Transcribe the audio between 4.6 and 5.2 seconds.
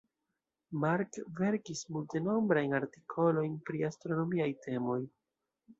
temoj.